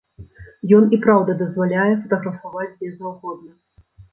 Ён 0.77 0.87
і 0.95 0.99
праўда 1.03 1.35
дазваляе 1.43 1.85
фатаграфаваць 2.01 2.69
дзе 2.79 2.89
заўгодна. 2.97 3.51